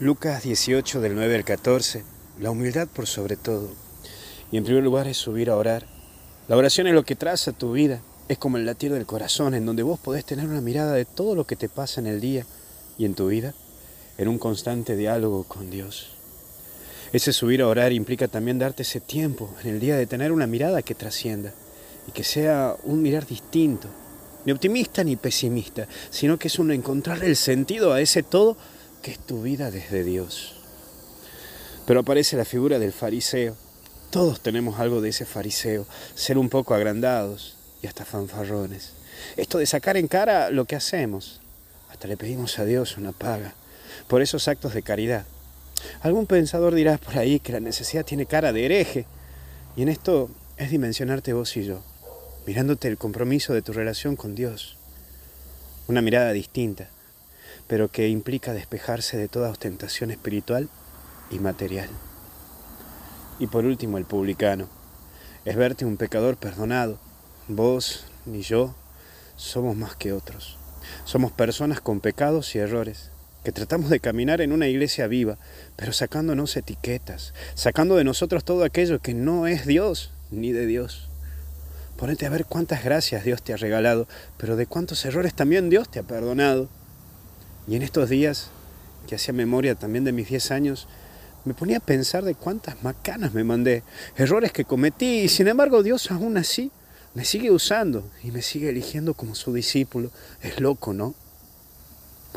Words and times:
Lucas 0.00 0.42
18 0.42 1.00
del 1.00 1.14
9 1.14 1.36
al 1.36 1.44
14, 1.44 2.02
la 2.40 2.50
humildad 2.50 2.88
por 2.88 3.06
sobre 3.06 3.36
todo. 3.36 3.68
Y 4.50 4.56
en 4.56 4.64
primer 4.64 4.82
lugar 4.82 5.06
es 5.06 5.16
subir 5.16 5.50
a 5.50 5.56
orar. 5.56 5.86
La 6.48 6.56
oración 6.56 6.88
es 6.88 6.94
lo 6.94 7.04
que 7.04 7.14
traza 7.14 7.52
tu 7.52 7.70
vida, 7.74 8.00
es 8.26 8.36
como 8.36 8.56
el 8.56 8.66
latir 8.66 8.92
del 8.92 9.06
corazón, 9.06 9.54
en 9.54 9.64
donde 9.64 9.84
vos 9.84 10.00
podés 10.00 10.24
tener 10.24 10.48
una 10.48 10.60
mirada 10.60 10.94
de 10.94 11.04
todo 11.04 11.36
lo 11.36 11.46
que 11.46 11.54
te 11.54 11.68
pasa 11.68 12.00
en 12.00 12.08
el 12.08 12.20
día 12.20 12.44
y 12.98 13.04
en 13.04 13.14
tu 13.14 13.28
vida, 13.28 13.54
en 14.18 14.26
un 14.26 14.40
constante 14.40 14.96
diálogo 14.96 15.44
con 15.44 15.70
Dios. 15.70 16.10
Ese 17.12 17.32
subir 17.32 17.62
a 17.62 17.68
orar 17.68 17.92
implica 17.92 18.26
también 18.26 18.58
darte 18.58 18.82
ese 18.82 18.98
tiempo 18.98 19.54
en 19.62 19.70
el 19.70 19.78
día 19.78 19.96
de 19.96 20.08
tener 20.08 20.32
una 20.32 20.48
mirada 20.48 20.82
que 20.82 20.96
trascienda 20.96 21.54
y 22.08 22.10
que 22.10 22.24
sea 22.24 22.74
un 22.82 23.00
mirar 23.00 23.28
distinto, 23.28 23.86
ni 24.44 24.50
optimista 24.50 25.04
ni 25.04 25.14
pesimista, 25.14 25.86
sino 26.10 26.36
que 26.36 26.48
es 26.48 26.58
un 26.58 26.72
encontrar 26.72 27.22
el 27.22 27.36
sentido 27.36 27.92
a 27.92 28.00
ese 28.00 28.24
todo 28.24 28.56
que 29.04 29.10
es 29.10 29.18
tu 29.18 29.42
vida 29.42 29.70
desde 29.70 30.02
Dios. 30.02 30.54
Pero 31.86 32.00
aparece 32.00 32.38
la 32.38 32.46
figura 32.46 32.78
del 32.78 32.92
fariseo. 32.92 33.54
Todos 34.10 34.40
tenemos 34.40 34.80
algo 34.80 35.02
de 35.02 35.10
ese 35.10 35.26
fariseo, 35.26 35.86
ser 36.14 36.38
un 36.38 36.48
poco 36.48 36.74
agrandados 36.74 37.58
y 37.82 37.86
hasta 37.86 38.06
fanfarrones. 38.06 38.92
Esto 39.36 39.58
de 39.58 39.66
sacar 39.66 39.98
en 39.98 40.08
cara 40.08 40.48
lo 40.48 40.64
que 40.64 40.74
hacemos. 40.74 41.42
Hasta 41.90 42.08
le 42.08 42.16
pedimos 42.16 42.58
a 42.58 42.64
Dios 42.64 42.96
una 42.96 43.12
paga 43.12 43.52
por 44.08 44.22
esos 44.22 44.48
actos 44.48 44.72
de 44.72 44.82
caridad. 44.82 45.26
Algún 46.00 46.24
pensador 46.24 46.74
dirá 46.74 46.96
por 46.96 47.18
ahí 47.18 47.40
que 47.40 47.52
la 47.52 47.60
necesidad 47.60 48.06
tiene 48.06 48.24
cara 48.24 48.54
de 48.54 48.64
hereje. 48.64 49.04
Y 49.76 49.82
en 49.82 49.90
esto 49.90 50.30
es 50.56 50.70
dimensionarte 50.70 51.34
vos 51.34 51.54
y 51.58 51.64
yo, 51.64 51.82
mirándote 52.46 52.88
el 52.88 52.96
compromiso 52.96 53.52
de 53.52 53.60
tu 53.60 53.74
relación 53.74 54.16
con 54.16 54.34
Dios. 54.34 54.78
Una 55.88 56.00
mirada 56.00 56.32
distinta, 56.32 56.88
pero 57.66 57.90
que 57.90 58.08
implica 58.08 58.52
despejarse 58.52 59.16
de 59.16 59.28
toda 59.28 59.50
ostentación 59.50 60.10
espiritual 60.10 60.68
y 61.30 61.38
material. 61.38 61.88
Y 63.38 63.46
por 63.46 63.64
último, 63.64 63.98
el 63.98 64.04
publicano. 64.04 64.68
Es 65.44 65.56
verte 65.56 65.84
un 65.84 65.96
pecador 65.96 66.36
perdonado. 66.36 66.98
Vos 67.48 68.06
ni 68.26 68.42
yo 68.42 68.74
somos 69.36 69.76
más 69.76 69.96
que 69.96 70.12
otros. 70.12 70.56
Somos 71.04 71.32
personas 71.32 71.80
con 71.80 72.00
pecados 72.00 72.54
y 72.54 72.58
errores, 72.58 73.10
que 73.42 73.52
tratamos 73.52 73.90
de 73.90 74.00
caminar 74.00 74.40
en 74.40 74.52
una 74.52 74.68
iglesia 74.68 75.06
viva, 75.06 75.38
pero 75.76 75.92
sacándonos 75.92 76.56
etiquetas, 76.56 77.34
sacando 77.54 77.96
de 77.96 78.04
nosotros 78.04 78.44
todo 78.44 78.64
aquello 78.64 79.00
que 79.00 79.14
no 79.14 79.46
es 79.46 79.66
Dios 79.66 80.12
ni 80.30 80.52
de 80.52 80.66
Dios. 80.66 81.08
Ponete 81.96 82.26
a 82.26 82.30
ver 82.30 82.44
cuántas 82.44 82.84
gracias 82.84 83.24
Dios 83.24 83.42
te 83.42 83.52
ha 83.52 83.56
regalado, 83.56 84.08
pero 84.36 84.56
de 84.56 84.66
cuántos 84.66 85.04
errores 85.04 85.34
también 85.34 85.70
Dios 85.70 85.88
te 85.88 85.98
ha 85.98 86.02
perdonado. 86.02 86.68
Y 87.66 87.76
en 87.76 87.82
estos 87.82 88.08
días, 88.08 88.50
que 89.06 89.14
hacía 89.14 89.32
memoria 89.34 89.74
también 89.74 90.04
de 90.04 90.12
mis 90.12 90.28
10 90.28 90.50
años, 90.50 90.88
me 91.44 91.54
ponía 91.54 91.78
a 91.78 91.80
pensar 91.80 92.24
de 92.24 92.34
cuántas 92.34 92.82
macanas 92.82 93.34
me 93.34 93.44
mandé, 93.44 93.82
errores 94.16 94.52
que 94.52 94.64
cometí, 94.64 95.22
y 95.22 95.28
sin 95.28 95.48
embargo 95.48 95.82
Dios 95.82 96.10
aún 96.10 96.36
así 96.36 96.70
me 97.14 97.24
sigue 97.24 97.50
usando 97.50 98.10
y 98.22 98.30
me 98.32 98.42
sigue 98.42 98.70
eligiendo 98.70 99.14
como 99.14 99.34
su 99.34 99.52
discípulo. 99.52 100.10
Es 100.42 100.60
loco, 100.60 100.92
¿no? 100.92 101.14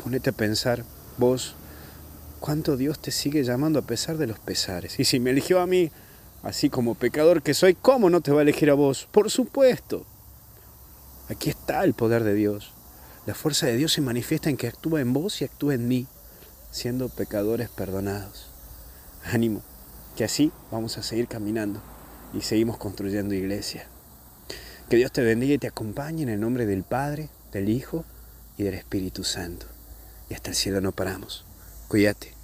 Ponete 0.02 0.30
a 0.30 0.32
pensar, 0.32 0.84
vos, 1.16 1.54
cuánto 2.38 2.76
Dios 2.76 3.00
te 3.00 3.10
sigue 3.10 3.42
llamando 3.42 3.80
a 3.80 3.86
pesar 3.86 4.18
de 4.18 4.28
los 4.28 4.38
pesares. 4.38 5.00
Y 5.00 5.04
si 5.04 5.18
me 5.18 5.30
eligió 5.30 5.60
a 5.60 5.66
mí, 5.66 5.90
así 6.44 6.70
como 6.70 6.94
pecador 6.94 7.42
que 7.42 7.54
soy, 7.54 7.74
¿cómo 7.74 8.08
no 8.08 8.20
te 8.20 8.30
va 8.30 8.40
a 8.40 8.42
elegir 8.42 8.70
a 8.70 8.74
vos? 8.74 9.08
Por 9.10 9.30
supuesto. 9.30 10.06
Aquí 11.28 11.50
está 11.50 11.82
el 11.84 11.94
poder 11.94 12.22
de 12.22 12.34
Dios. 12.34 12.72
La 13.28 13.34
fuerza 13.34 13.66
de 13.66 13.76
Dios 13.76 13.92
se 13.92 14.00
manifiesta 14.00 14.48
en 14.48 14.56
que 14.56 14.68
actúa 14.68 15.02
en 15.02 15.12
vos 15.12 15.42
y 15.42 15.44
actúa 15.44 15.74
en 15.74 15.86
mí, 15.86 16.06
siendo 16.70 17.10
pecadores 17.10 17.68
perdonados. 17.68 18.48
Ánimo, 19.22 19.60
que 20.16 20.24
así 20.24 20.50
vamos 20.70 20.96
a 20.96 21.02
seguir 21.02 21.28
caminando 21.28 21.82
y 22.32 22.40
seguimos 22.40 22.78
construyendo 22.78 23.34
iglesia. 23.34 23.86
Que 24.88 24.96
Dios 24.96 25.12
te 25.12 25.20
bendiga 25.20 25.52
y 25.52 25.58
te 25.58 25.66
acompañe 25.66 26.22
en 26.22 26.30
el 26.30 26.40
nombre 26.40 26.64
del 26.64 26.84
Padre, 26.84 27.28
del 27.52 27.68
Hijo 27.68 28.06
y 28.56 28.62
del 28.62 28.72
Espíritu 28.72 29.24
Santo. 29.24 29.66
Y 30.30 30.34
hasta 30.34 30.48
el 30.48 30.56
cielo 30.56 30.80
no 30.80 30.92
paramos. 30.92 31.44
Cuídate. 31.88 32.37